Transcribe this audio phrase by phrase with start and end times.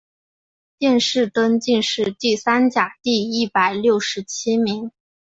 [0.79, 4.91] 殿试登进士第三甲第一百六十七名。